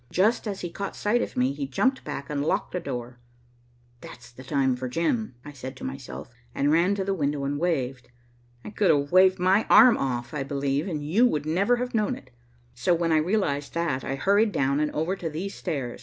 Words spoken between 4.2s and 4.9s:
the time for